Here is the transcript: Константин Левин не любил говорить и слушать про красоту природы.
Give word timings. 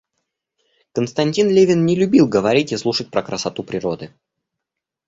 Константин 0.93 1.51
Левин 1.51 1.85
не 1.85 1.95
любил 1.95 2.27
говорить 2.27 2.71
и 2.71 2.77
слушать 2.77 3.11
про 3.11 3.21
красоту 3.21 3.63
природы. 3.63 4.11